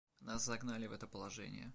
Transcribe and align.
Нас 0.19 0.45
загнали 0.45 0.87
в 0.87 0.91
это 0.93 1.05
положение. 1.07 1.69